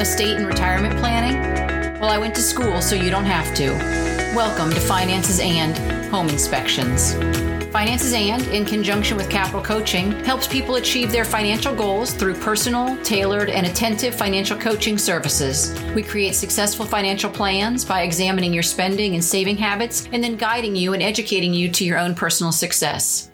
estate 0.00 0.36
and 0.36 0.46
retirement 0.46 0.96
planning? 0.98 1.98
Well, 2.00 2.10
I 2.10 2.18
went 2.18 2.34
to 2.36 2.40
school 2.40 2.80
so 2.80 2.94
you 2.94 3.10
don't 3.10 3.24
have 3.24 3.52
to. 3.56 3.72
Welcome 4.34 4.70
to 4.70 4.80
Finances 4.80 5.40
and 5.40 5.76
Home 6.10 6.28
Inspections. 6.28 7.14
Finances 7.70 8.14
and, 8.14 8.42
in 8.48 8.64
conjunction 8.64 9.18
with 9.18 9.28
Capital 9.28 9.60
Coaching, 9.60 10.12
helps 10.24 10.48
people 10.48 10.76
achieve 10.76 11.12
their 11.12 11.24
financial 11.24 11.74
goals 11.74 12.14
through 12.14 12.34
personal, 12.34 12.96
tailored, 13.02 13.50
and 13.50 13.66
attentive 13.66 14.14
financial 14.14 14.56
coaching 14.56 14.96
services. 14.96 15.78
We 15.94 16.02
create 16.02 16.34
successful 16.34 16.86
financial 16.86 17.30
plans 17.30 17.84
by 17.84 18.02
examining 18.02 18.54
your 18.54 18.62
spending 18.62 19.14
and 19.14 19.22
saving 19.22 19.58
habits 19.58 20.08
and 20.12 20.24
then 20.24 20.36
guiding 20.36 20.76
you 20.76 20.94
and 20.94 21.02
educating 21.02 21.52
you 21.52 21.70
to 21.72 21.84
your 21.84 21.98
own 21.98 22.14
personal 22.14 22.52
success. 22.52 23.30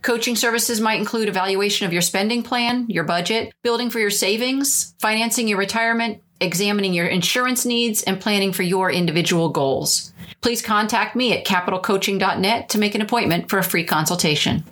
Coaching 0.00 0.36
services 0.36 0.80
might 0.80 1.00
include 1.00 1.28
evaluation 1.28 1.84
of 1.84 1.92
your 1.92 2.02
spending 2.02 2.44
plan, 2.44 2.86
your 2.88 3.04
budget, 3.04 3.52
building 3.62 3.90
for 3.90 3.98
your 3.98 4.10
savings, 4.10 4.94
financing 5.00 5.48
your 5.48 5.58
retirement, 5.58 6.22
examining 6.40 6.94
your 6.94 7.06
insurance 7.06 7.66
needs, 7.66 8.02
and 8.04 8.20
planning 8.20 8.52
for 8.52 8.62
your 8.62 8.92
individual 8.92 9.48
goals. 9.48 10.11
Please 10.42 10.60
contact 10.60 11.14
me 11.14 11.32
at 11.32 11.46
capitalcoaching.net 11.46 12.68
to 12.70 12.78
make 12.78 12.96
an 12.96 13.00
appointment 13.00 13.48
for 13.48 13.58
a 13.58 13.64
free 13.64 13.84
consultation. 13.84 14.64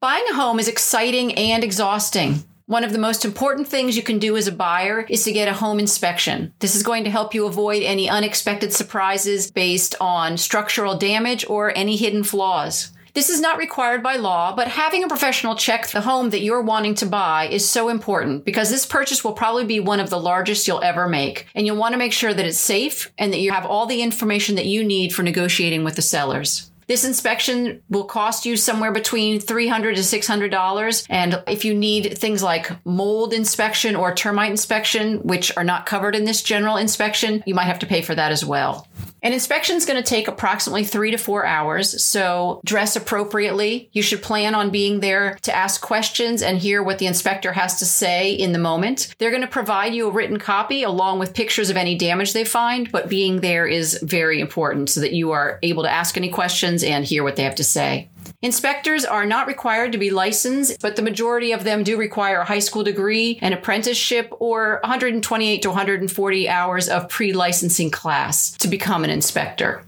Buying 0.00 0.24
a 0.30 0.34
home 0.34 0.60
is 0.60 0.68
exciting 0.68 1.34
and 1.34 1.64
exhausting. 1.64 2.44
One 2.66 2.84
of 2.84 2.92
the 2.92 2.98
most 2.98 3.24
important 3.24 3.66
things 3.66 3.96
you 3.96 4.02
can 4.02 4.18
do 4.18 4.36
as 4.36 4.46
a 4.46 4.52
buyer 4.52 5.00
is 5.08 5.24
to 5.24 5.32
get 5.32 5.48
a 5.48 5.54
home 5.54 5.80
inspection. 5.80 6.52
This 6.60 6.76
is 6.76 6.82
going 6.82 7.04
to 7.04 7.10
help 7.10 7.34
you 7.34 7.46
avoid 7.46 7.82
any 7.82 8.08
unexpected 8.08 8.72
surprises 8.72 9.50
based 9.50 9.96
on 10.00 10.36
structural 10.36 10.96
damage 10.96 11.44
or 11.48 11.76
any 11.76 11.96
hidden 11.96 12.22
flaws. 12.22 12.92
This 13.12 13.28
is 13.28 13.40
not 13.40 13.58
required 13.58 14.02
by 14.02 14.16
law, 14.16 14.54
but 14.54 14.68
having 14.68 15.02
a 15.02 15.08
professional 15.08 15.56
check 15.56 15.88
the 15.88 16.00
home 16.00 16.30
that 16.30 16.42
you're 16.42 16.62
wanting 16.62 16.94
to 16.96 17.06
buy 17.06 17.48
is 17.48 17.68
so 17.68 17.88
important 17.88 18.44
because 18.44 18.70
this 18.70 18.86
purchase 18.86 19.24
will 19.24 19.32
probably 19.32 19.64
be 19.64 19.80
one 19.80 19.98
of 19.98 20.10
the 20.10 20.20
largest 20.20 20.68
you'll 20.68 20.82
ever 20.82 21.08
make. 21.08 21.46
And 21.54 21.66
you'll 21.66 21.76
want 21.76 21.92
to 21.92 21.98
make 21.98 22.12
sure 22.12 22.32
that 22.32 22.46
it's 22.46 22.58
safe 22.58 23.10
and 23.18 23.32
that 23.32 23.40
you 23.40 23.50
have 23.50 23.66
all 23.66 23.86
the 23.86 24.02
information 24.02 24.54
that 24.56 24.66
you 24.66 24.84
need 24.84 25.12
for 25.12 25.22
negotiating 25.22 25.82
with 25.82 25.96
the 25.96 26.02
sellers. 26.02 26.70
This 26.86 27.04
inspection 27.04 27.82
will 27.88 28.04
cost 28.04 28.46
you 28.46 28.56
somewhere 28.56 28.90
between 28.90 29.40
$300 29.40 29.94
to 29.94 30.18
$600. 30.18 31.06
And 31.08 31.42
if 31.46 31.64
you 31.64 31.72
need 31.72 32.18
things 32.18 32.42
like 32.42 32.72
mold 32.84 33.32
inspection 33.32 33.94
or 33.94 34.12
termite 34.12 34.50
inspection, 34.50 35.18
which 35.18 35.56
are 35.56 35.62
not 35.62 35.86
covered 35.86 36.16
in 36.16 36.24
this 36.24 36.42
general 36.42 36.76
inspection, 36.76 37.44
you 37.46 37.54
might 37.54 37.66
have 37.66 37.78
to 37.80 37.86
pay 37.86 38.02
for 38.02 38.16
that 38.16 38.32
as 38.32 38.44
well. 38.44 38.88
An 39.22 39.32
inspection 39.32 39.76
is 39.76 39.84
going 39.84 40.02
to 40.02 40.08
take 40.08 40.28
approximately 40.28 40.84
three 40.84 41.10
to 41.10 41.18
four 41.18 41.44
hours, 41.44 42.02
so 42.02 42.60
dress 42.64 42.96
appropriately. 42.96 43.90
You 43.92 44.02
should 44.02 44.22
plan 44.22 44.54
on 44.54 44.70
being 44.70 45.00
there 45.00 45.38
to 45.42 45.54
ask 45.54 45.80
questions 45.80 46.42
and 46.42 46.58
hear 46.58 46.82
what 46.82 46.98
the 46.98 47.06
inspector 47.06 47.52
has 47.52 47.78
to 47.80 47.84
say 47.84 48.32
in 48.32 48.52
the 48.52 48.58
moment. 48.58 49.14
They're 49.18 49.30
going 49.30 49.42
to 49.42 49.48
provide 49.48 49.94
you 49.94 50.08
a 50.08 50.10
written 50.10 50.38
copy 50.38 50.82
along 50.82 51.18
with 51.18 51.34
pictures 51.34 51.70
of 51.70 51.76
any 51.76 51.96
damage 51.96 52.32
they 52.32 52.44
find, 52.44 52.90
but 52.90 53.08
being 53.08 53.40
there 53.40 53.66
is 53.66 53.98
very 54.02 54.40
important 54.40 54.88
so 54.88 55.00
that 55.00 55.12
you 55.12 55.32
are 55.32 55.58
able 55.62 55.82
to 55.82 55.90
ask 55.90 56.16
any 56.16 56.30
questions 56.30 56.82
and 56.82 57.04
hear 57.04 57.22
what 57.22 57.36
they 57.36 57.42
have 57.42 57.56
to 57.56 57.64
say. 57.64 58.08
Inspectors 58.42 59.04
are 59.04 59.26
not 59.26 59.46
required 59.46 59.92
to 59.92 59.98
be 59.98 60.08
licensed, 60.08 60.80
but 60.80 60.96
the 60.96 61.02
majority 61.02 61.52
of 61.52 61.62
them 61.62 61.82
do 61.82 61.98
require 61.98 62.40
a 62.40 62.44
high 62.46 62.58
school 62.60 62.82
degree, 62.82 63.38
an 63.42 63.52
apprenticeship, 63.52 64.32
or 64.40 64.80
128 64.82 65.60
to 65.60 65.68
140 65.68 66.48
hours 66.48 66.88
of 66.88 67.10
pre 67.10 67.34
licensing 67.34 67.90
class 67.90 68.52
to 68.52 68.68
become 68.68 69.04
an 69.04 69.10
inspector. 69.10 69.84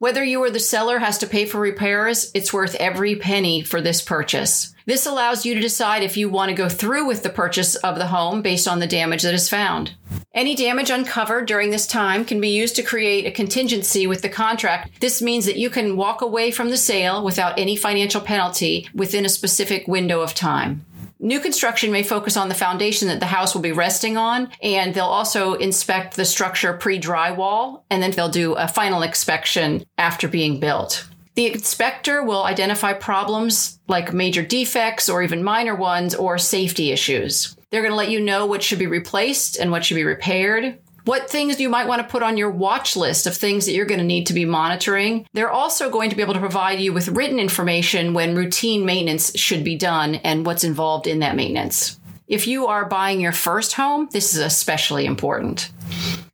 Whether 0.00 0.24
you 0.24 0.42
or 0.42 0.50
the 0.50 0.58
seller 0.58 0.98
has 0.98 1.18
to 1.18 1.28
pay 1.28 1.44
for 1.44 1.60
repairs, 1.60 2.32
it's 2.34 2.52
worth 2.52 2.74
every 2.74 3.14
penny 3.14 3.62
for 3.62 3.80
this 3.80 4.02
purchase. 4.02 4.74
This 4.84 5.06
allows 5.06 5.46
you 5.46 5.54
to 5.54 5.60
decide 5.60 6.02
if 6.02 6.16
you 6.16 6.28
want 6.28 6.48
to 6.48 6.56
go 6.56 6.68
through 6.68 7.06
with 7.06 7.22
the 7.22 7.30
purchase 7.30 7.76
of 7.76 7.94
the 7.94 8.08
home 8.08 8.42
based 8.42 8.66
on 8.66 8.80
the 8.80 8.88
damage 8.88 9.22
that 9.22 9.32
is 9.32 9.48
found. 9.48 9.94
Any 10.34 10.54
damage 10.54 10.88
uncovered 10.88 11.44
during 11.44 11.68
this 11.68 11.86
time 11.86 12.24
can 12.24 12.40
be 12.40 12.48
used 12.48 12.74
to 12.76 12.82
create 12.82 13.26
a 13.26 13.30
contingency 13.30 14.06
with 14.06 14.22
the 14.22 14.30
contract. 14.30 14.98
This 14.98 15.20
means 15.20 15.44
that 15.44 15.58
you 15.58 15.68
can 15.68 15.94
walk 15.94 16.22
away 16.22 16.50
from 16.50 16.70
the 16.70 16.78
sale 16.78 17.22
without 17.22 17.58
any 17.58 17.76
financial 17.76 18.22
penalty 18.22 18.88
within 18.94 19.26
a 19.26 19.28
specific 19.28 19.86
window 19.86 20.22
of 20.22 20.34
time. 20.34 20.86
New 21.20 21.38
construction 21.38 21.92
may 21.92 22.02
focus 22.02 22.38
on 22.38 22.48
the 22.48 22.54
foundation 22.54 23.08
that 23.08 23.20
the 23.20 23.26
house 23.26 23.54
will 23.54 23.60
be 23.60 23.72
resting 23.72 24.16
on, 24.16 24.50
and 24.62 24.94
they'll 24.94 25.04
also 25.04 25.52
inspect 25.54 26.16
the 26.16 26.24
structure 26.24 26.72
pre 26.72 26.98
drywall, 26.98 27.82
and 27.90 28.02
then 28.02 28.10
they'll 28.12 28.30
do 28.30 28.54
a 28.54 28.66
final 28.66 29.02
inspection 29.02 29.84
after 29.98 30.28
being 30.28 30.58
built. 30.58 31.06
The 31.34 31.52
inspector 31.52 32.22
will 32.22 32.44
identify 32.44 32.94
problems 32.94 33.78
like 33.86 34.14
major 34.14 34.42
defects 34.42 35.10
or 35.10 35.22
even 35.22 35.44
minor 35.44 35.74
ones 35.74 36.14
or 36.14 36.38
safety 36.38 36.90
issues. 36.90 37.54
They're 37.72 37.80
going 37.80 37.92
to 37.92 37.96
let 37.96 38.10
you 38.10 38.20
know 38.20 38.44
what 38.44 38.62
should 38.62 38.78
be 38.78 38.86
replaced 38.86 39.56
and 39.56 39.70
what 39.70 39.82
should 39.82 39.94
be 39.94 40.04
repaired, 40.04 40.78
what 41.06 41.30
things 41.30 41.58
you 41.58 41.70
might 41.70 41.88
want 41.88 42.02
to 42.02 42.08
put 42.08 42.22
on 42.22 42.36
your 42.36 42.50
watch 42.50 42.96
list 42.96 43.26
of 43.26 43.34
things 43.34 43.64
that 43.64 43.72
you're 43.72 43.86
going 43.86 43.98
to 43.98 44.04
need 44.04 44.26
to 44.26 44.34
be 44.34 44.44
monitoring. 44.44 45.26
They're 45.32 45.50
also 45.50 45.88
going 45.88 46.10
to 46.10 46.16
be 46.16 46.20
able 46.20 46.34
to 46.34 46.40
provide 46.40 46.80
you 46.80 46.92
with 46.92 47.08
written 47.08 47.38
information 47.38 48.12
when 48.12 48.36
routine 48.36 48.84
maintenance 48.84 49.36
should 49.38 49.64
be 49.64 49.74
done 49.74 50.16
and 50.16 50.44
what's 50.44 50.64
involved 50.64 51.06
in 51.06 51.20
that 51.20 51.34
maintenance. 51.34 51.98
If 52.28 52.46
you 52.46 52.66
are 52.66 52.84
buying 52.84 53.22
your 53.22 53.32
first 53.32 53.72
home, 53.72 54.08
this 54.12 54.34
is 54.34 54.40
especially 54.40 55.06
important. 55.06 55.70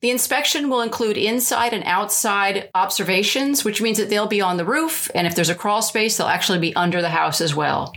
The 0.00 0.10
inspection 0.10 0.68
will 0.68 0.80
include 0.80 1.16
inside 1.16 1.72
and 1.72 1.84
outside 1.84 2.68
observations, 2.74 3.64
which 3.64 3.80
means 3.80 3.98
that 3.98 4.10
they'll 4.10 4.26
be 4.26 4.40
on 4.40 4.56
the 4.56 4.64
roof, 4.64 5.08
and 5.14 5.26
if 5.26 5.36
there's 5.36 5.48
a 5.50 5.54
crawl 5.54 5.82
space, 5.82 6.16
they'll 6.16 6.26
actually 6.26 6.58
be 6.58 6.74
under 6.74 7.00
the 7.00 7.08
house 7.08 7.40
as 7.40 7.54
well. 7.54 7.94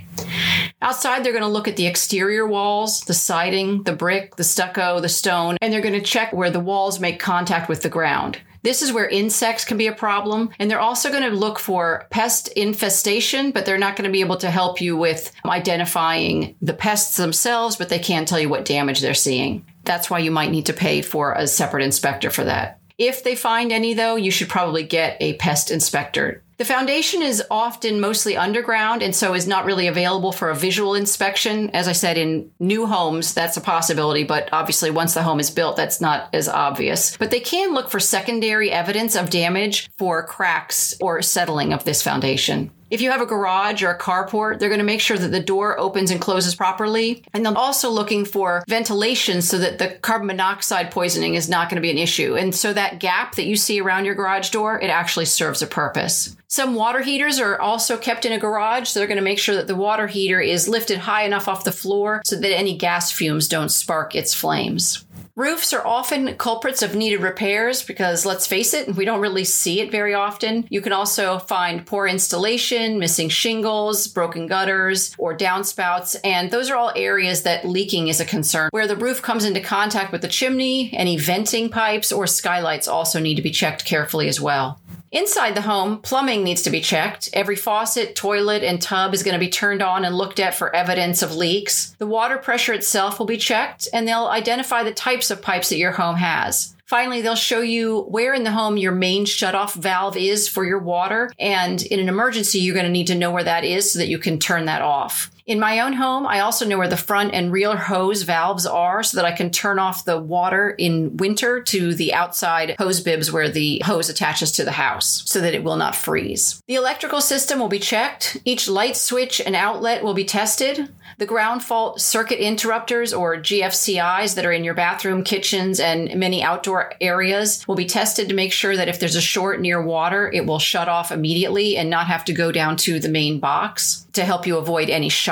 Outside, 0.81 1.23
they're 1.23 1.31
going 1.31 1.43
to 1.43 1.47
look 1.47 1.67
at 1.67 1.75
the 1.75 1.85
exterior 1.85 2.47
walls, 2.47 3.01
the 3.01 3.13
siding, 3.13 3.83
the 3.83 3.93
brick, 3.93 4.35
the 4.35 4.43
stucco, 4.43 4.99
the 4.99 5.09
stone, 5.09 5.57
and 5.61 5.71
they're 5.71 5.81
going 5.81 5.93
to 5.93 6.01
check 6.01 6.33
where 6.33 6.49
the 6.49 6.59
walls 6.59 6.99
make 6.99 7.19
contact 7.19 7.69
with 7.69 7.83
the 7.83 7.89
ground. 7.89 8.39
This 8.63 8.81
is 8.81 8.93
where 8.93 9.07
insects 9.07 9.65
can 9.65 9.77
be 9.77 9.87
a 9.87 9.93
problem. 9.93 10.49
And 10.59 10.69
they're 10.69 10.79
also 10.79 11.11
going 11.11 11.29
to 11.29 11.35
look 11.35 11.59
for 11.59 12.07
pest 12.11 12.47
infestation, 12.49 13.51
but 13.51 13.65
they're 13.65 13.77
not 13.77 13.95
going 13.95 14.07
to 14.07 14.11
be 14.11 14.21
able 14.21 14.37
to 14.37 14.51
help 14.51 14.81
you 14.81 14.95
with 14.95 15.31
identifying 15.45 16.55
the 16.61 16.73
pests 16.73 17.17
themselves, 17.17 17.75
but 17.75 17.89
they 17.89 17.99
can 17.99 18.25
tell 18.25 18.39
you 18.39 18.49
what 18.49 18.65
damage 18.65 19.01
they're 19.01 19.13
seeing. 19.13 19.65
That's 19.83 20.09
why 20.09 20.19
you 20.19 20.31
might 20.31 20.51
need 20.51 20.67
to 20.67 20.73
pay 20.73 21.01
for 21.01 21.33
a 21.33 21.47
separate 21.47 21.83
inspector 21.83 22.29
for 22.29 22.43
that. 22.43 22.79
If 22.99 23.23
they 23.23 23.35
find 23.35 23.71
any, 23.71 23.95
though, 23.95 24.15
you 24.15 24.29
should 24.29 24.49
probably 24.49 24.83
get 24.83 25.17
a 25.19 25.33
pest 25.37 25.71
inspector. 25.71 26.43
The 26.61 26.65
foundation 26.65 27.23
is 27.23 27.41
often 27.49 27.99
mostly 27.99 28.37
underground 28.37 29.01
and 29.01 29.15
so 29.15 29.33
is 29.33 29.47
not 29.47 29.65
really 29.65 29.87
available 29.87 30.31
for 30.31 30.51
a 30.51 30.55
visual 30.55 30.93
inspection. 30.93 31.71
As 31.71 31.87
I 31.87 31.93
said, 31.93 32.19
in 32.19 32.51
new 32.59 32.85
homes, 32.85 33.33
that's 33.33 33.57
a 33.57 33.61
possibility, 33.61 34.25
but 34.25 34.47
obviously 34.51 34.91
once 34.91 35.15
the 35.15 35.23
home 35.23 35.39
is 35.39 35.49
built, 35.49 35.75
that's 35.75 35.99
not 35.99 36.29
as 36.33 36.47
obvious. 36.47 37.17
But 37.17 37.31
they 37.31 37.39
can 37.39 37.73
look 37.73 37.89
for 37.89 37.99
secondary 37.99 38.69
evidence 38.69 39.15
of 39.15 39.31
damage 39.31 39.89
for 39.97 40.21
cracks 40.21 40.95
or 41.01 41.23
settling 41.23 41.73
of 41.73 41.83
this 41.83 42.03
foundation. 42.03 42.69
If 42.91 42.99
you 42.99 43.09
have 43.09 43.21
a 43.21 43.25
garage 43.25 43.81
or 43.83 43.91
a 43.91 43.97
carport, 43.97 44.59
they're 44.59 44.67
going 44.67 44.79
to 44.79 44.85
make 44.85 44.99
sure 44.99 45.17
that 45.17 45.29
the 45.29 45.39
door 45.39 45.79
opens 45.79 46.11
and 46.11 46.19
closes 46.19 46.55
properly. 46.55 47.23
And 47.33 47.45
they're 47.45 47.57
also 47.57 47.89
looking 47.89 48.25
for 48.25 48.65
ventilation 48.67 49.41
so 49.41 49.57
that 49.59 49.79
the 49.79 49.97
carbon 50.01 50.27
monoxide 50.27 50.91
poisoning 50.91 51.35
is 51.35 51.47
not 51.47 51.69
going 51.69 51.77
to 51.77 51.81
be 51.81 51.89
an 51.89 51.97
issue. 51.97 52.35
And 52.35 52.53
so 52.53 52.73
that 52.73 52.99
gap 52.99 53.35
that 53.35 53.45
you 53.45 53.55
see 53.55 53.79
around 53.79 54.03
your 54.03 54.15
garage 54.15 54.49
door, 54.49 54.77
it 54.77 54.89
actually 54.89 55.23
serves 55.23 55.61
a 55.61 55.67
purpose. 55.67 56.35
Some 56.49 56.75
water 56.75 56.99
heaters 56.99 57.39
are 57.39 57.57
also 57.61 57.95
kept 57.95 58.25
in 58.25 58.33
a 58.33 58.37
garage, 58.37 58.89
so 58.89 58.99
they're 58.99 59.07
going 59.07 59.15
to 59.15 59.23
make 59.23 59.39
sure 59.39 59.55
that 59.55 59.67
the 59.67 59.75
water 59.75 60.07
heater 60.07 60.41
is 60.41 60.67
lifted 60.67 60.97
high 60.97 61.23
enough 61.23 61.47
off 61.47 61.63
the 61.63 61.71
floor 61.71 62.21
so 62.25 62.35
that 62.35 62.53
any 62.53 62.75
gas 62.77 63.09
fumes 63.09 63.47
don't 63.47 63.69
spark 63.69 64.15
its 64.15 64.33
flames. 64.33 65.05
Roofs 65.37 65.71
are 65.71 65.85
often 65.87 66.35
culprits 66.35 66.83
of 66.83 66.93
needed 66.93 67.21
repairs 67.21 67.83
because 67.83 68.25
let's 68.25 68.45
face 68.45 68.73
it, 68.73 68.95
we 68.95 69.05
don't 69.05 69.21
really 69.21 69.45
see 69.45 69.79
it 69.79 69.89
very 69.89 70.13
often. 70.13 70.67
You 70.69 70.81
can 70.81 70.91
also 70.91 71.39
find 71.39 71.85
poor 71.85 72.05
installation, 72.05 72.80
missing 72.89 73.29
shingles, 73.29 74.07
broken 74.07 74.47
gutters, 74.47 75.15
or 75.17 75.37
downspouts, 75.37 76.15
and 76.23 76.51
those 76.51 76.69
are 76.69 76.75
all 76.75 76.91
areas 76.95 77.43
that 77.43 77.65
leaking 77.65 78.07
is 78.07 78.19
a 78.19 78.25
concern. 78.25 78.69
Where 78.71 78.87
the 78.87 78.95
roof 78.95 79.21
comes 79.21 79.45
into 79.45 79.61
contact 79.61 80.11
with 80.11 80.21
the 80.21 80.27
chimney, 80.27 80.91
any 80.93 81.17
venting 81.17 81.69
pipes 81.69 82.11
or 82.11 82.27
skylights 82.27 82.87
also 82.87 83.19
need 83.19 83.35
to 83.35 83.41
be 83.41 83.51
checked 83.51 83.85
carefully 83.85 84.27
as 84.27 84.41
well. 84.41 84.79
Inside 85.11 85.55
the 85.55 85.61
home, 85.61 85.97
plumbing 85.97 86.41
needs 86.41 86.61
to 86.61 86.69
be 86.69 86.79
checked. 86.79 87.29
Every 87.33 87.57
faucet, 87.57 88.15
toilet, 88.15 88.63
and 88.63 88.81
tub 88.81 89.13
is 89.13 89.23
going 89.23 89.33
to 89.33 89.39
be 89.39 89.49
turned 89.49 89.81
on 89.81 90.05
and 90.05 90.15
looked 90.15 90.39
at 90.39 90.55
for 90.55 90.73
evidence 90.73 91.21
of 91.21 91.35
leaks. 91.35 91.93
The 91.97 92.07
water 92.07 92.37
pressure 92.37 92.71
itself 92.71 93.19
will 93.19 93.25
be 93.25 93.35
checked, 93.35 93.89
and 93.93 94.07
they'll 94.07 94.27
identify 94.27 94.83
the 94.83 94.93
types 94.93 95.29
of 95.29 95.41
pipes 95.41 95.67
that 95.67 95.77
your 95.77 95.91
home 95.91 96.15
has. 96.15 96.77
Finally, 96.91 97.21
they'll 97.21 97.35
show 97.35 97.61
you 97.61 98.01
where 98.09 98.33
in 98.33 98.43
the 98.43 98.51
home 98.51 98.75
your 98.75 98.91
main 98.91 99.23
shutoff 99.23 99.75
valve 99.75 100.17
is 100.17 100.49
for 100.49 100.65
your 100.65 100.77
water. 100.77 101.31
And 101.39 101.81
in 101.83 102.01
an 102.01 102.09
emergency, 102.09 102.59
you're 102.59 102.73
going 102.73 102.85
to 102.85 102.91
need 102.91 103.07
to 103.07 103.15
know 103.15 103.31
where 103.31 103.45
that 103.45 103.63
is 103.63 103.93
so 103.93 103.99
that 103.99 104.09
you 104.09 104.19
can 104.19 104.39
turn 104.39 104.65
that 104.65 104.81
off. 104.81 105.30
In 105.45 105.59
my 105.59 105.79
own 105.79 105.93
home, 105.93 106.27
I 106.27 106.39
also 106.39 106.65
know 106.65 106.77
where 106.77 106.87
the 106.87 106.97
front 106.97 107.33
and 107.33 107.51
rear 107.51 107.75
hose 107.75 108.23
valves 108.23 108.65
are 108.65 109.01
so 109.03 109.17
that 109.17 109.25
I 109.25 109.31
can 109.31 109.49
turn 109.49 109.79
off 109.79 110.05
the 110.05 110.19
water 110.19 110.69
in 110.69 111.17
winter 111.17 111.61
to 111.63 111.93
the 111.93 112.13
outside 112.13 112.75
hose 112.77 113.01
bibs 113.01 113.31
where 113.31 113.49
the 113.49 113.81
hose 113.85 114.09
attaches 114.09 114.51
to 114.53 114.63
the 114.63 114.71
house 114.71 115.23
so 115.25 115.41
that 115.41 115.53
it 115.53 115.63
will 115.63 115.77
not 115.77 115.95
freeze. 115.95 116.61
The 116.67 116.75
electrical 116.75 117.21
system 117.21 117.59
will 117.59 117.69
be 117.69 117.79
checked. 117.79 118.37
Each 118.45 118.67
light 118.67 118.95
switch 118.95 119.41
and 119.41 119.55
outlet 119.55 120.03
will 120.03 120.13
be 120.13 120.25
tested. 120.25 120.89
The 121.17 121.25
ground 121.25 121.63
fault 121.63 122.01
circuit 122.01 122.39
interrupters 122.39 123.13
or 123.13 123.37
GFCIs 123.37 124.35
that 124.35 124.45
are 124.45 124.51
in 124.51 124.63
your 124.63 124.73
bathroom, 124.73 125.23
kitchens, 125.23 125.79
and 125.79 126.15
many 126.15 126.41
outdoor 126.43 126.93
areas 127.01 127.67
will 127.67 127.75
be 127.75 127.85
tested 127.85 128.29
to 128.29 128.35
make 128.35 128.51
sure 128.51 128.75
that 128.75 128.89
if 128.89 128.99
there's 128.99 129.15
a 129.15 129.21
short 129.21 129.59
near 129.59 129.81
water, 129.81 130.31
it 130.31 130.45
will 130.45 130.59
shut 130.59 130.87
off 130.87 131.11
immediately 131.11 131.77
and 131.77 131.89
not 131.89 132.07
have 132.07 132.25
to 132.25 132.33
go 132.33 132.51
down 132.51 132.77
to 132.77 132.99
the 132.99 133.09
main 133.09 133.39
box 133.39 134.07
to 134.13 134.25
help 134.25 134.45
you 134.45 134.57
avoid 134.57 134.89
any 134.89 135.09
shock. 135.09 135.30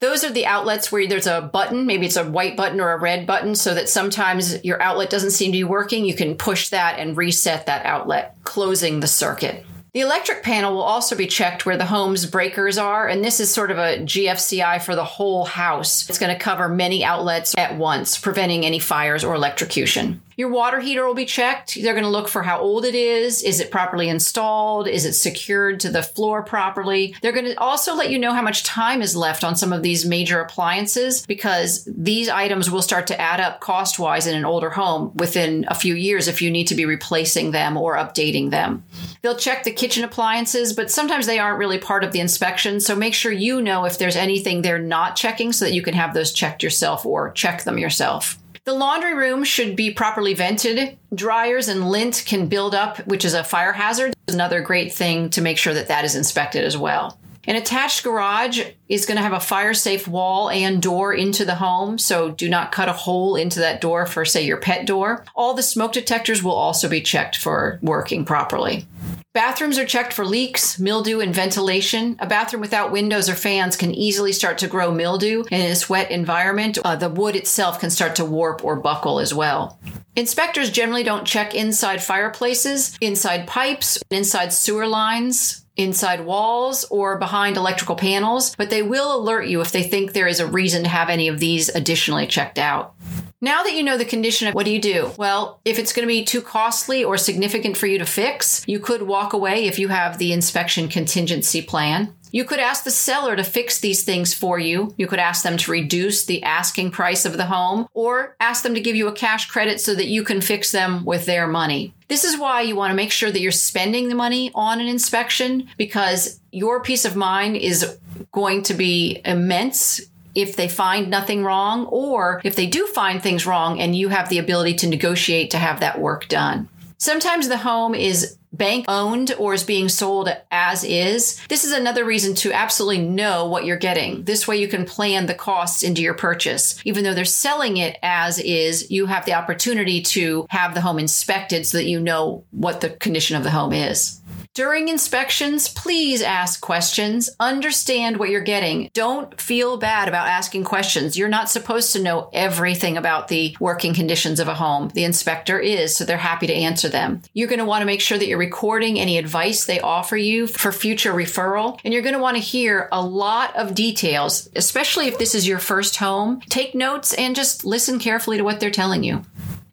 Those 0.00 0.24
are 0.24 0.32
the 0.32 0.46
outlets 0.46 0.92
where 0.92 1.06
there's 1.06 1.26
a 1.26 1.40
button, 1.40 1.86
maybe 1.86 2.06
it's 2.06 2.16
a 2.16 2.28
white 2.28 2.56
button 2.56 2.80
or 2.80 2.92
a 2.92 2.98
red 2.98 3.26
button, 3.26 3.54
so 3.54 3.74
that 3.74 3.88
sometimes 3.88 4.62
your 4.62 4.80
outlet 4.82 5.08
doesn't 5.08 5.30
seem 5.30 5.52
to 5.52 5.58
be 5.58 5.64
working. 5.64 6.04
You 6.04 6.14
can 6.14 6.36
push 6.36 6.68
that 6.68 6.98
and 6.98 7.16
reset 7.16 7.66
that 7.66 7.86
outlet, 7.86 8.36
closing 8.44 9.00
the 9.00 9.06
circuit. 9.06 9.64
The 9.96 10.02
electric 10.02 10.42
panel 10.42 10.74
will 10.74 10.82
also 10.82 11.16
be 11.16 11.26
checked 11.26 11.64
where 11.64 11.78
the 11.78 11.86
home's 11.86 12.26
breakers 12.26 12.76
are, 12.76 13.08
and 13.08 13.24
this 13.24 13.40
is 13.40 13.50
sort 13.50 13.70
of 13.70 13.78
a 13.78 13.96
GFCI 14.00 14.82
for 14.82 14.94
the 14.94 15.04
whole 15.04 15.46
house. 15.46 16.06
It's 16.10 16.18
going 16.18 16.36
to 16.36 16.38
cover 16.38 16.68
many 16.68 17.02
outlets 17.02 17.54
at 17.56 17.78
once, 17.78 18.18
preventing 18.18 18.66
any 18.66 18.78
fires 18.78 19.24
or 19.24 19.34
electrocution. 19.34 20.20
Your 20.36 20.50
water 20.50 20.80
heater 20.80 21.06
will 21.06 21.14
be 21.14 21.24
checked. 21.24 21.80
They're 21.80 21.94
going 21.94 22.04
to 22.04 22.10
look 22.10 22.28
for 22.28 22.42
how 22.42 22.58
old 22.58 22.84
it 22.84 22.94
is. 22.94 23.42
Is 23.42 23.58
it 23.58 23.70
properly 23.70 24.10
installed? 24.10 24.86
Is 24.86 25.06
it 25.06 25.14
secured 25.14 25.80
to 25.80 25.88
the 25.88 26.02
floor 26.02 26.42
properly? 26.42 27.14
They're 27.22 27.32
going 27.32 27.46
to 27.46 27.58
also 27.58 27.94
let 27.94 28.10
you 28.10 28.18
know 28.18 28.34
how 28.34 28.42
much 28.42 28.62
time 28.62 29.00
is 29.00 29.16
left 29.16 29.44
on 29.44 29.56
some 29.56 29.72
of 29.72 29.82
these 29.82 30.04
major 30.04 30.40
appliances 30.40 31.26
because 31.26 31.84
these 31.86 32.28
items 32.28 32.70
will 32.70 32.82
start 32.82 33.06
to 33.06 33.18
add 33.18 33.40
up 33.40 33.60
cost 33.60 33.98
wise 33.98 34.26
in 34.26 34.36
an 34.36 34.44
older 34.44 34.68
home 34.68 35.12
within 35.14 35.64
a 35.68 35.74
few 35.74 35.94
years 35.94 36.28
if 36.28 36.42
you 36.42 36.50
need 36.50 36.66
to 36.66 36.74
be 36.74 36.84
replacing 36.84 37.52
them 37.52 37.78
or 37.78 37.96
updating 37.96 38.50
them. 38.50 38.84
They'll 39.22 39.38
check 39.38 39.64
the 39.64 39.72
kitchen 39.72 40.04
appliances, 40.04 40.74
but 40.74 40.90
sometimes 40.90 41.26
they 41.26 41.38
aren't 41.38 41.58
really 41.58 41.78
part 41.78 42.04
of 42.04 42.12
the 42.12 42.20
inspection. 42.20 42.80
So 42.80 42.94
make 42.94 43.14
sure 43.14 43.32
you 43.32 43.62
know 43.62 43.86
if 43.86 43.96
there's 43.96 44.16
anything 44.16 44.60
they're 44.60 44.78
not 44.78 45.16
checking 45.16 45.54
so 45.54 45.64
that 45.64 45.72
you 45.72 45.82
can 45.82 45.94
have 45.94 46.12
those 46.12 46.32
checked 46.32 46.62
yourself 46.62 47.06
or 47.06 47.32
check 47.32 47.64
them 47.64 47.78
yourself. 47.78 48.38
The 48.66 48.74
laundry 48.74 49.14
room 49.14 49.44
should 49.44 49.76
be 49.76 49.92
properly 49.92 50.34
vented. 50.34 50.98
Dryers 51.14 51.68
and 51.68 51.88
lint 51.88 52.24
can 52.26 52.48
build 52.48 52.74
up, 52.74 52.98
which 53.06 53.24
is 53.24 53.32
a 53.32 53.44
fire 53.44 53.72
hazard. 53.72 54.12
Another 54.26 54.60
great 54.60 54.92
thing 54.92 55.30
to 55.30 55.40
make 55.40 55.56
sure 55.56 55.72
that 55.72 55.86
that 55.86 56.04
is 56.04 56.16
inspected 56.16 56.64
as 56.64 56.76
well. 56.76 57.16
An 57.44 57.54
attached 57.54 58.02
garage 58.02 58.60
is 58.88 59.06
going 59.06 59.18
to 59.18 59.22
have 59.22 59.32
a 59.32 59.38
fire 59.38 59.72
safe 59.72 60.08
wall 60.08 60.50
and 60.50 60.82
door 60.82 61.14
into 61.14 61.44
the 61.44 61.54
home, 61.54 61.96
so 61.96 62.32
do 62.32 62.48
not 62.48 62.72
cut 62.72 62.88
a 62.88 62.92
hole 62.92 63.36
into 63.36 63.60
that 63.60 63.80
door 63.80 64.04
for, 64.04 64.24
say, 64.24 64.44
your 64.44 64.56
pet 64.56 64.84
door. 64.84 65.24
All 65.36 65.54
the 65.54 65.62
smoke 65.62 65.92
detectors 65.92 66.42
will 66.42 66.50
also 66.50 66.88
be 66.88 67.00
checked 67.00 67.36
for 67.36 67.78
working 67.82 68.24
properly. 68.24 68.88
Bathrooms 69.36 69.78
are 69.78 69.84
checked 69.84 70.14
for 70.14 70.24
leaks, 70.24 70.78
mildew, 70.78 71.20
and 71.20 71.34
ventilation. 71.34 72.16
A 72.20 72.26
bathroom 72.26 72.62
without 72.62 72.90
windows 72.90 73.28
or 73.28 73.34
fans 73.34 73.76
can 73.76 73.94
easily 73.94 74.32
start 74.32 74.56
to 74.56 74.66
grow 74.66 74.90
mildew, 74.90 75.44
in 75.50 75.60
this 75.60 75.90
wet 75.90 76.10
environment, 76.10 76.78
uh, 76.82 76.96
the 76.96 77.10
wood 77.10 77.36
itself 77.36 77.78
can 77.78 77.90
start 77.90 78.16
to 78.16 78.24
warp 78.24 78.64
or 78.64 78.76
buckle 78.76 79.20
as 79.20 79.34
well. 79.34 79.78
Inspectors 80.16 80.70
generally 80.70 81.02
don't 81.02 81.26
check 81.26 81.54
inside 81.54 82.02
fireplaces, 82.02 82.96
inside 83.02 83.46
pipes, 83.46 84.02
inside 84.10 84.54
sewer 84.54 84.86
lines, 84.86 85.66
inside 85.76 86.24
walls 86.24 86.84
or 86.84 87.18
behind 87.18 87.58
electrical 87.58 87.96
panels, 87.96 88.56
but 88.56 88.70
they 88.70 88.80
will 88.80 89.14
alert 89.14 89.48
you 89.48 89.60
if 89.60 89.70
they 89.70 89.82
think 89.82 90.14
there 90.14 90.26
is 90.26 90.40
a 90.40 90.46
reason 90.46 90.82
to 90.84 90.88
have 90.88 91.10
any 91.10 91.28
of 91.28 91.40
these 91.40 91.68
additionally 91.68 92.26
checked 92.26 92.58
out. 92.58 92.94
Now 93.40 93.62
that 93.64 93.74
you 93.74 93.82
know 93.82 93.98
the 93.98 94.06
condition, 94.06 94.48
of 94.48 94.54
what 94.54 94.64
do 94.64 94.72
you 94.72 94.80
do? 94.80 95.12
Well, 95.18 95.60
if 95.64 95.78
it's 95.78 95.92
going 95.92 96.08
to 96.08 96.12
be 96.12 96.24
too 96.24 96.40
costly 96.40 97.04
or 97.04 97.18
significant 97.18 97.76
for 97.76 97.86
you 97.86 97.98
to 97.98 98.06
fix, 98.06 98.64
you 98.66 98.78
could 98.78 99.02
walk 99.02 99.34
away 99.34 99.66
if 99.66 99.78
you 99.78 99.88
have 99.88 100.16
the 100.16 100.32
inspection 100.32 100.88
contingency 100.88 101.60
plan. 101.60 102.14
You 102.32 102.44
could 102.44 102.60
ask 102.60 102.84
the 102.84 102.90
seller 102.90 103.36
to 103.36 103.44
fix 103.44 103.78
these 103.78 104.04
things 104.04 104.32
for 104.32 104.58
you. 104.58 104.94
You 104.96 105.06
could 105.06 105.18
ask 105.18 105.42
them 105.42 105.58
to 105.58 105.70
reduce 105.70 106.24
the 106.24 106.42
asking 106.42 106.90
price 106.92 107.24
of 107.24 107.36
the 107.36 107.46
home 107.46 107.88
or 107.92 108.36
ask 108.40 108.62
them 108.62 108.74
to 108.74 108.80
give 108.80 108.96
you 108.96 109.06
a 109.06 109.12
cash 109.12 109.48
credit 109.48 109.80
so 109.80 109.94
that 109.94 110.08
you 110.08 110.24
can 110.24 110.40
fix 110.40 110.72
them 110.72 111.04
with 111.04 111.26
their 111.26 111.46
money. 111.46 111.94
This 112.08 112.24
is 112.24 112.38
why 112.38 112.62
you 112.62 112.74
want 112.74 112.90
to 112.90 112.96
make 112.96 113.12
sure 113.12 113.30
that 113.30 113.40
you're 113.40 113.52
spending 113.52 114.08
the 114.08 114.14
money 114.14 114.50
on 114.54 114.80
an 114.80 114.86
inspection 114.86 115.68
because 115.76 116.40
your 116.52 116.82
peace 116.82 117.04
of 117.04 117.16
mind 117.16 117.56
is 117.56 117.98
going 118.32 118.62
to 118.64 118.74
be 118.74 119.20
immense 119.24 120.00
if 120.36 120.54
they 120.54 120.68
find 120.68 121.10
nothing 121.10 121.42
wrong 121.42 121.86
or 121.86 122.40
if 122.44 122.54
they 122.54 122.66
do 122.66 122.86
find 122.86 123.22
things 123.22 123.46
wrong 123.46 123.80
and 123.80 123.96
you 123.96 124.08
have 124.10 124.28
the 124.28 124.38
ability 124.38 124.74
to 124.74 124.86
negotiate 124.86 125.50
to 125.50 125.58
have 125.58 125.80
that 125.80 125.98
work 125.98 126.28
done. 126.28 126.68
Sometimes 126.98 127.48
the 127.48 127.58
home 127.58 127.94
is 127.94 128.36
bank 128.52 128.86
owned 128.88 129.34
or 129.38 129.54
is 129.54 129.64
being 129.64 129.88
sold 129.88 130.28
as 130.50 130.82
is. 130.84 131.40
This 131.48 131.64
is 131.64 131.72
another 131.72 132.04
reason 132.04 132.34
to 132.36 132.52
absolutely 132.52 133.04
know 133.04 133.46
what 133.46 133.64
you're 133.64 133.76
getting. 133.76 134.24
This 134.24 134.48
way 134.48 134.56
you 134.56 134.68
can 134.68 134.84
plan 134.84 135.26
the 135.26 135.34
costs 135.34 135.82
into 135.82 136.02
your 136.02 136.14
purchase. 136.14 136.80
Even 136.84 137.04
though 137.04 137.14
they're 137.14 137.24
selling 137.24 137.76
it 137.76 137.98
as 138.02 138.38
is, 138.38 138.90
you 138.90 139.06
have 139.06 139.26
the 139.26 139.34
opportunity 139.34 140.00
to 140.02 140.46
have 140.50 140.74
the 140.74 140.80
home 140.80 140.98
inspected 140.98 141.66
so 141.66 141.78
that 141.78 141.86
you 141.86 142.00
know 142.00 142.44
what 142.50 142.80
the 142.80 142.90
condition 142.90 143.36
of 143.36 143.42
the 143.42 143.50
home 143.50 143.72
is. 143.72 144.20
During 144.56 144.88
inspections, 144.88 145.68
please 145.68 146.22
ask 146.22 146.62
questions. 146.62 147.28
Understand 147.38 148.16
what 148.16 148.30
you're 148.30 148.40
getting. 148.40 148.88
Don't 148.94 149.38
feel 149.38 149.76
bad 149.76 150.08
about 150.08 150.28
asking 150.28 150.64
questions. 150.64 151.14
You're 151.14 151.28
not 151.28 151.50
supposed 151.50 151.92
to 151.92 152.02
know 152.02 152.30
everything 152.32 152.96
about 152.96 153.28
the 153.28 153.54
working 153.60 153.92
conditions 153.92 154.40
of 154.40 154.48
a 154.48 154.54
home. 154.54 154.88
The 154.94 155.04
inspector 155.04 155.58
is, 155.58 155.94
so 155.94 156.06
they're 156.06 156.16
happy 156.16 156.46
to 156.46 156.54
answer 156.54 156.88
them. 156.88 157.20
You're 157.34 157.48
going 157.48 157.58
to 157.58 157.66
want 157.66 157.82
to 157.82 157.86
make 157.86 158.00
sure 158.00 158.16
that 158.16 158.28
you're 158.28 158.38
recording 158.38 158.98
any 158.98 159.18
advice 159.18 159.66
they 159.66 159.80
offer 159.80 160.16
you 160.16 160.46
for 160.46 160.72
future 160.72 161.12
referral. 161.12 161.78
And 161.84 161.92
you're 161.92 162.02
going 162.02 162.14
to 162.14 162.18
want 162.18 162.38
to 162.38 162.42
hear 162.42 162.88
a 162.90 163.02
lot 163.02 163.54
of 163.56 163.74
details, 163.74 164.48
especially 164.56 165.06
if 165.06 165.18
this 165.18 165.34
is 165.34 165.46
your 165.46 165.58
first 165.58 165.96
home. 165.96 166.40
Take 166.48 166.74
notes 166.74 167.12
and 167.12 167.36
just 167.36 167.66
listen 167.66 167.98
carefully 167.98 168.38
to 168.38 168.42
what 168.42 168.58
they're 168.58 168.70
telling 168.70 169.04
you. 169.04 169.20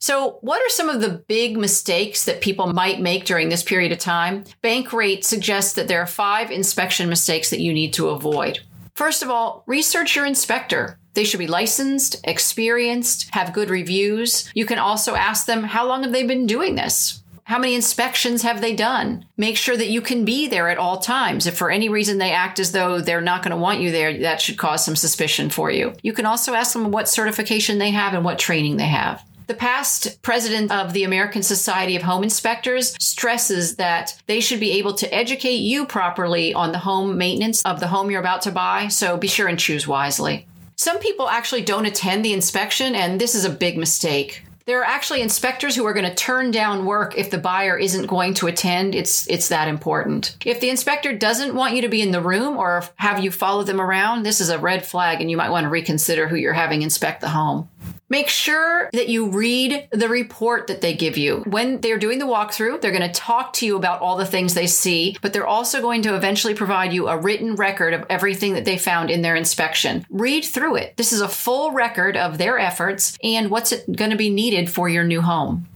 So, 0.04 0.40
what 0.42 0.62
are 0.62 0.68
some 0.68 0.90
of 0.90 1.00
the 1.00 1.24
big 1.30 1.58
mistakes 1.58 2.26
that 2.26 2.42
people 2.42 2.74
might 2.74 3.00
make 3.00 3.24
during 3.24 3.48
this 3.48 3.64
period 3.64 3.94
of 3.94 4.00
time? 4.00 4.44
Bankrate 4.62 5.24
suggests 5.24 5.76
that 5.76 5.88
there 5.88 6.02
are 6.02 6.06
five 6.06 6.52
inspection 6.52 7.08
mistakes 7.08 7.50
that 7.52 7.62
you 7.62 7.74
need 7.74 7.94
to 7.94 8.10
avoid. 8.10 8.60
First 8.96 9.24
of 9.24 9.30
all, 9.30 9.64
research 9.66 10.14
your 10.14 10.26
inspector. 10.26 11.00
They 11.14 11.24
should 11.24 11.38
be 11.38 11.48
licensed, 11.48 12.20
experienced, 12.26 13.34
have 13.34 13.54
good 13.54 13.70
reviews. 13.70 14.52
You 14.54 14.66
can 14.66 14.78
also 14.78 15.16
ask 15.16 15.46
them, 15.46 15.64
how 15.64 15.88
long 15.88 16.04
have 16.04 16.12
they 16.12 16.28
been 16.28 16.48
doing 16.48 16.76
this? 16.76 17.24
How 17.46 17.58
many 17.58 17.74
inspections 17.74 18.42
have 18.42 18.60
they 18.60 18.76
done? 18.76 19.24
Make 19.38 19.56
sure 19.56 19.78
that 19.78 19.90
you 19.90 20.02
can 20.02 20.26
be 20.26 20.50
there 20.50 20.68
at 20.68 20.78
all 20.78 20.98
times. 20.98 21.48
If 21.48 21.56
for 21.56 21.72
any 21.72 21.88
reason 21.88 22.18
they 22.18 22.32
act 22.32 22.60
as 22.60 22.74
though 22.74 23.00
they're 23.00 23.22
not 23.22 23.42
going 23.42 23.52
to 23.52 23.58
want 23.58 23.80
you 23.80 23.90
there, 23.90 24.20
that 24.20 24.42
should 24.42 24.58
cause 24.58 24.84
some 24.84 24.98
suspicion 24.98 25.50
for 25.50 25.72
you. 25.72 25.94
You 26.02 26.12
can 26.12 26.26
also 26.26 26.56
ask 26.56 26.74
them 26.74 26.92
what 26.92 27.08
certification 27.08 27.78
they 27.78 27.92
have 27.92 28.14
and 28.14 28.26
what 28.26 28.38
training 28.38 28.76
they 28.76 28.88
have. 28.88 29.24
The 29.48 29.54
past 29.54 30.22
president 30.22 30.72
of 30.72 30.94
the 30.94 31.04
American 31.04 31.44
Society 31.44 31.98
of 31.98 32.04
Home 32.04 32.24
Inspectors 32.24 32.96
stresses 33.04 33.76
that 33.76 34.22
they 34.26 34.40
should 34.40 34.62
be 34.62 34.72
able 34.74 34.94
to 34.94 35.14
educate 35.14 35.58
you 35.58 35.86
properly 35.86 36.54
on 36.54 36.72
the 36.72 36.78
home 36.78 37.18
maintenance 37.18 37.62
of 37.64 37.82
the 37.82 37.88
home 37.88 38.10
you're 38.10 38.22
about 38.22 38.44
to 38.44 38.52
buy, 38.52 38.88
so 38.88 39.18
be 39.18 39.28
sure 39.28 39.48
and 39.48 39.60
choose 39.60 39.86
wisely. 39.86 40.48
Some 40.78 41.00
people 41.00 41.28
actually 41.28 41.62
don't 41.62 41.86
attend 41.86 42.24
the 42.24 42.34
inspection, 42.34 42.96
and 42.96 43.20
this 43.20 43.36
is 43.36 43.44
a 43.44 43.50
big 43.50 43.78
mistake. 43.78 44.44
There 44.66 44.80
are 44.80 44.86
actually 44.86 45.22
inspectors 45.22 45.76
who 45.76 45.86
are 45.86 45.94
going 45.94 46.10
to 46.10 46.16
turn 46.16 46.50
down 46.50 46.86
work 46.86 47.18
if 47.18 47.30
the 47.30 47.38
buyer 47.38 47.78
isn't 47.78 48.08
going 48.08 48.34
to 48.36 48.48
attend. 48.48 48.96
It's 48.96 49.28
it's 49.28 49.50
that 49.50 49.68
important. 49.68 50.38
If 50.46 50.62
the 50.62 50.70
inspector 50.70 51.12
doesn't 51.12 51.54
want 51.54 51.76
you 51.76 51.82
to 51.82 51.90
be 51.90 52.02
in 52.02 52.12
the 52.12 52.22
room 52.22 52.56
or 52.56 52.86
have 52.96 53.22
you 53.22 53.30
follow 53.30 53.64
them 53.64 53.82
around, 53.82 54.24
this 54.24 54.40
is 54.40 54.48
a 54.48 54.58
red 54.58 54.86
flag 54.86 55.20
and 55.20 55.30
you 55.30 55.36
might 55.36 55.50
want 55.50 55.66
to 55.66 55.70
reconsider 55.70 56.30
who 56.30 56.38
you're 56.38 56.54
having 56.54 56.82
inspect 56.82 57.20
the 57.20 57.30
home. 57.30 57.68
Make 58.10 58.30
sure 58.30 58.90
that 58.94 59.10
you 59.10 59.30
read 59.30 59.88
the 59.92 60.08
report 60.08 60.68
that 60.68 60.82
they 60.82 60.94
give 60.94 61.18
you. 61.18 61.38
When 61.48 61.82
they're 61.82 61.98
doing 61.98 62.20
the 62.20 62.28
walkthrough, 62.28 62.80
they're 62.80 62.92
going 62.92 63.02
to 63.02 63.20
talk 63.20 63.54
to 63.54 63.66
you 63.66 63.76
about 63.76 64.02
all 64.02 64.18
the 64.18 64.26
things 64.26 64.54
they 64.54 64.68
see, 64.68 65.18
but 65.22 65.34
they're 65.34 65.48
also 65.48 65.82
going 65.82 66.04
to 66.04 66.16
eventually 66.16 66.54
provide 66.54 66.94
you 66.94 67.08
a 67.08 67.18
written 67.18 67.56
record 67.56 67.94
of 67.94 68.06
everything 68.10 68.54
that 68.54 68.66
they 68.66 68.78
found 68.78 69.10
in 69.10 69.24
their 69.24 69.36
inspection. 69.36 70.06
Read 70.10 70.46
through 70.46 70.76
it. 70.76 70.96
This 70.96 71.12
is 71.12 71.22
a 71.22 71.28
full 71.28 71.72
record 71.72 72.16
of 72.16 72.38
their 72.38 72.60
efforts 72.60 73.18
and 73.24 73.50
what's 73.50 73.74
going 73.86 74.12
to 74.12 74.18
be 74.18 74.30
needed 74.30 74.70
for 74.70 74.88
your 74.88 75.04
new 75.04 75.22
home. 75.22 75.68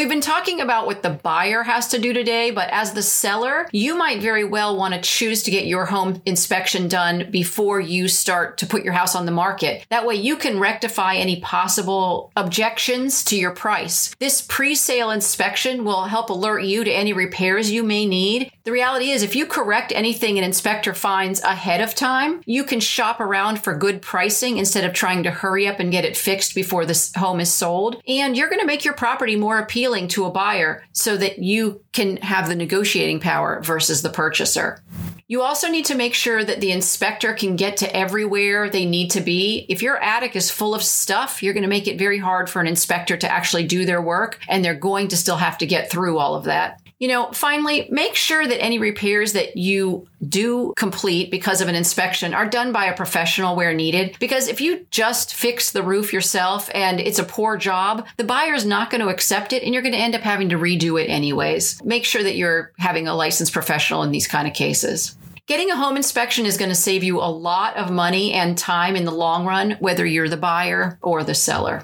We've 0.00 0.08
been 0.08 0.22
talking 0.22 0.62
about 0.62 0.86
what 0.86 1.02
the 1.02 1.10
buyer 1.10 1.62
has 1.62 1.88
to 1.88 1.98
do 1.98 2.14
today, 2.14 2.52
but 2.52 2.70
as 2.70 2.94
the 2.94 3.02
seller, 3.02 3.68
you 3.70 3.94
might 3.94 4.22
very 4.22 4.44
well 4.44 4.74
want 4.74 4.94
to 4.94 5.00
choose 5.02 5.42
to 5.42 5.50
get 5.50 5.66
your 5.66 5.84
home 5.84 6.22
inspection 6.24 6.88
done 6.88 7.30
before 7.30 7.80
you 7.80 8.08
start 8.08 8.56
to 8.58 8.66
put 8.66 8.82
your 8.82 8.94
house 8.94 9.14
on 9.14 9.26
the 9.26 9.30
market. 9.30 9.84
That 9.90 10.06
way 10.06 10.14
you 10.14 10.38
can 10.38 10.58
rectify 10.58 11.16
any 11.16 11.42
possible 11.42 12.32
objections 12.34 13.24
to 13.24 13.36
your 13.36 13.50
price. 13.50 14.14
This 14.18 14.40
pre-sale 14.40 15.10
inspection 15.10 15.84
will 15.84 16.04
help 16.04 16.30
alert 16.30 16.60
you 16.62 16.82
to 16.82 16.90
any 16.90 17.12
repairs 17.12 17.70
you 17.70 17.82
may 17.82 18.06
need 18.06 18.50
The 18.62 18.72
reality 18.72 19.10
is, 19.10 19.22
if 19.22 19.34
you 19.34 19.46
correct 19.46 19.90
anything 19.90 20.36
an 20.36 20.44
inspector 20.44 20.92
finds 20.92 21.40
ahead 21.40 21.80
of 21.80 21.94
time, 21.94 22.42
you 22.44 22.62
can 22.62 22.78
shop 22.78 23.18
around 23.18 23.62
for 23.62 23.74
good 23.74 24.02
pricing 24.02 24.58
instead 24.58 24.84
of 24.84 24.92
trying 24.92 25.22
to 25.22 25.30
hurry 25.30 25.66
up 25.66 25.80
and 25.80 25.90
get 25.90 26.04
it 26.04 26.14
fixed 26.14 26.54
before 26.54 26.84
this 26.84 27.10
home 27.14 27.40
is 27.40 27.50
sold. 27.50 28.02
And 28.06 28.36
you're 28.36 28.50
going 28.50 28.60
to 28.60 28.66
make 28.66 28.84
your 28.84 28.92
property 28.92 29.34
more 29.34 29.58
appealing 29.58 30.08
to 30.08 30.26
a 30.26 30.30
buyer 30.30 30.84
so 30.92 31.16
that 31.16 31.38
you 31.38 31.82
can 31.92 32.18
have 32.18 32.48
the 32.48 32.54
negotiating 32.54 33.20
power 33.20 33.62
versus 33.62 34.02
the 34.02 34.10
purchaser. 34.10 34.82
You 35.26 35.40
also 35.40 35.68
need 35.68 35.86
to 35.86 35.94
make 35.94 36.12
sure 36.12 36.44
that 36.44 36.60
the 36.60 36.72
inspector 36.72 37.32
can 37.32 37.56
get 37.56 37.78
to 37.78 37.96
everywhere 37.96 38.68
they 38.68 38.84
need 38.84 39.12
to 39.12 39.22
be. 39.22 39.64
If 39.70 39.80
your 39.80 39.96
attic 39.96 40.36
is 40.36 40.50
full 40.50 40.74
of 40.74 40.82
stuff, 40.82 41.42
you're 41.42 41.54
going 41.54 41.62
to 41.62 41.68
make 41.68 41.86
it 41.86 41.98
very 41.98 42.18
hard 42.18 42.50
for 42.50 42.60
an 42.60 42.66
inspector 42.66 43.16
to 43.16 43.32
actually 43.32 43.64
do 43.64 43.86
their 43.86 44.02
work, 44.02 44.38
and 44.48 44.62
they're 44.62 44.74
going 44.74 45.08
to 45.08 45.16
still 45.16 45.36
have 45.36 45.56
to 45.58 45.66
get 45.66 45.90
through 45.90 46.18
all 46.18 46.34
of 46.34 46.44
that. 46.44 46.82
You 47.00 47.08
know, 47.08 47.32
finally, 47.32 47.88
make 47.90 48.14
sure 48.14 48.46
that 48.46 48.62
any 48.62 48.78
repairs 48.78 49.32
that 49.32 49.56
you 49.56 50.06
do 50.28 50.74
complete 50.76 51.30
because 51.30 51.62
of 51.62 51.68
an 51.68 51.74
inspection 51.74 52.34
are 52.34 52.46
done 52.46 52.72
by 52.72 52.84
a 52.84 52.96
professional 52.96 53.56
where 53.56 53.72
needed. 53.72 54.18
Because 54.20 54.48
if 54.48 54.60
you 54.60 54.86
just 54.90 55.34
fix 55.34 55.70
the 55.70 55.82
roof 55.82 56.12
yourself 56.12 56.68
and 56.74 57.00
it's 57.00 57.18
a 57.18 57.24
poor 57.24 57.56
job, 57.56 58.06
the 58.18 58.24
buyer 58.24 58.52
is 58.52 58.66
not 58.66 58.90
going 58.90 59.00
to 59.00 59.08
accept 59.08 59.54
it 59.54 59.62
and 59.62 59.72
you're 59.72 59.82
going 59.82 59.94
to 59.94 59.98
end 59.98 60.14
up 60.14 60.20
having 60.20 60.50
to 60.50 60.58
redo 60.58 61.02
it 61.02 61.06
anyways. 61.06 61.82
Make 61.82 62.04
sure 62.04 62.22
that 62.22 62.36
you're 62.36 62.72
having 62.78 63.08
a 63.08 63.14
licensed 63.14 63.54
professional 63.54 64.02
in 64.02 64.12
these 64.12 64.28
kind 64.28 64.46
of 64.46 64.52
cases. 64.52 65.16
Getting 65.46 65.70
a 65.70 65.76
home 65.76 65.96
inspection 65.96 66.44
is 66.44 66.58
going 66.58 66.68
to 66.68 66.74
save 66.74 67.02
you 67.02 67.18
a 67.18 67.32
lot 67.32 67.78
of 67.78 67.90
money 67.90 68.34
and 68.34 68.58
time 68.58 68.94
in 68.94 69.06
the 69.06 69.10
long 69.10 69.46
run, 69.46 69.78
whether 69.80 70.04
you're 70.04 70.28
the 70.28 70.36
buyer 70.36 70.98
or 71.00 71.24
the 71.24 71.34
seller. 71.34 71.82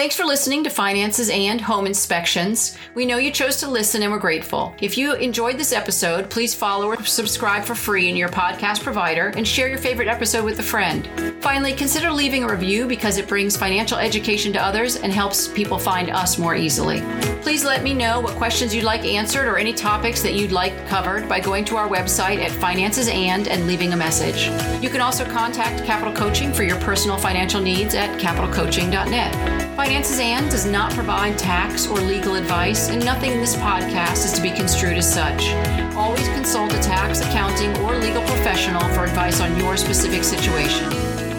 Thanks 0.00 0.16
for 0.16 0.24
listening 0.24 0.64
to 0.64 0.70
Finances 0.70 1.28
and 1.28 1.60
Home 1.60 1.86
Inspections. 1.86 2.74
We 2.94 3.04
know 3.04 3.18
you 3.18 3.30
chose 3.30 3.58
to 3.58 3.68
listen 3.68 4.02
and 4.02 4.10
we're 4.10 4.18
grateful. 4.18 4.74
If 4.80 4.96
you 4.96 5.12
enjoyed 5.12 5.58
this 5.58 5.74
episode, 5.74 6.30
please 6.30 6.54
follow 6.54 6.86
or 6.86 7.04
subscribe 7.04 7.64
for 7.64 7.74
free 7.74 8.08
in 8.08 8.16
your 8.16 8.30
podcast 8.30 8.82
provider 8.82 9.30
and 9.36 9.46
share 9.46 9.68
your 9.68 9.76
favorite 9.76 10.08
episode 10.08 10.46
with 10.46 10.58
a 10.58 10.62
friend. 10.62 11.06
Finally, 11.42 11.74
consider 11.74 12.10
leaving 12.10 12.44
a 12.44 12.48
review 12.48 12.86
because 12.86 13.18
it 13.18 13.28
brings 13.28 13.58
financial 13.58 13.98
education 13.98 14.54
to 14.54 14.64
others 14.64 14.96
and 14.96 15.12
helps 15.12 15.48
people 15.48 15.78
find 15.78 16.08
us 16.08 16.38
more 16.38 16.54
easily. 16.54 17.02
Please 17.42 17.62
let 17.62 17.82
me 17.82 17.92
know 17.92 18.20
what 18.20 18.36
questions 18.36 18.74
you'd 18.74 18.84
like 18.84 19.04
answered 19.04 19.46
or 19.46 19.58
any 19.58 19.74
topics 19.74 20.22
that 20.22 20.32
you'd 20.32 20.50
like 20.50 20.88
covered 20.88 21.28
by 21.28 21.40
going 21.40 21.64
to 21.66 21.76
our 21.76 21.88
website 21.88 22.38
at 22.38 22.50
Finances 22.52 23.08
and 23.08 23.48
and 23.48 23.66
leaving 23.66 23.92
a 23.92 23.96
message. 23.96 24.46
You 24.82 24.88
can 24.88 25.02
also 25.02 25.26
contact 25.26 25.84
Capital 25.84 26.14
Coaching 26.14 26.54
for 26.54 26.62
your 26.62 26.80
personal 26.80 27.18
financial 27.18 27.60
needs 27.60 27.94
at 27.94 28.18
capitalcoaching.net. 28.18 29.60
Finances 29.90 30.20
and 30.20 30.48
does 30.48 30.66
not 30.66 30.92
provide 30.92 31.36
tax 31.36 31.88
or 31.88 31.96
legal 31.96 32.36
advice, 32.36 32.90
and 32.90 33.04
nothing 33.04 33.32
in 33.32 33.40
this 33.40 33.56
podcast 33.56 34.24
is 34.24 34.32
to 34.32 34.40
be 34.40 34.52
construed 34.52 34.96
as 34.96 35.12
such. 35.12 35.48
Always 35.96 36.28
consult 36.28 36.72
a 36.72 36.78
tax, 36.78 37.20
accounting, 37.20 37.76
or 37.78 37.96
legal 37.96 38.22
professional 38.22 38.82
for 38.94 39.02
advice 39.02 39.40
on 39.40 39.58
your 39.58 39.76
specific 39.76 40.22
situation. 40.22 40.88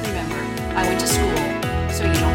Remember, 0.03 0.35
I 0.75 0.83
went 0.85 0.99
to 0.99 1.07
school, 1.07 1.37
so 1.93 2.05
you 2.05 2.13
don't 2.19 2.30